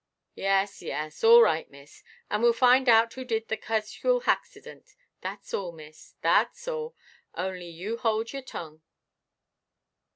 [0.33, 2.01] "Yes, yes; all right, miss.
[2.31, 6.95] And weʼll find out who did the casooal haxident—thatʼs all, miss, thatʼs all.
[7.35, 8.81] Only you hold your tongue."